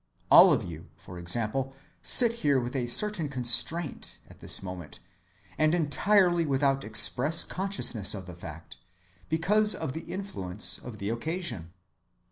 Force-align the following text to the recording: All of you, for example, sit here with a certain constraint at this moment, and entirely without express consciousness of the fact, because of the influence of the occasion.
All 0.31 0.51
of 0.51 0.63
you, 0.63 0.87
for 0.97 1.19
example, 1.19 1.75
sit 2.01 2.39
here 2.41 2.59
with 2.59 2.75
a 2.75 2.87
certain 2.87 3.29
constraint 3.29 4.17
at 4.31 4.39
this 4.39 4.63
moment, 4.63 4.97
and 5.59 5.75
entirely 5.75 6.43
without 6.43 6.83
express 6.83 7.43
consciousness 7.43 8.15
of 8.15 8.25
the 8.25 8.33
fact, 8.33 8.77
because 9.29 9.75
of 9.75 9.93
the 9.93 10.11
influence 10.11 10.79
of 10.79 10.97
the 10.97 11.09
occasion. 11.11 11.71